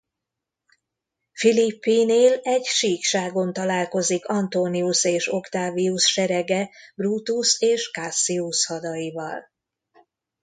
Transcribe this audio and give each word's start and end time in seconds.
Philippinél 1.31 2.39
egy 2.43 2.65
síkságon 2.65 3.53
találkozik 3.53 4.25
Antonius 4.25 5.03
és 5.03 5.33
Octavius 5.33 6.05
serege 6.11 6.69
Brutus 6.95 7.55
és 7.59 7.91
Cassius 7.91 8.65
hadaival. 8.65 9.43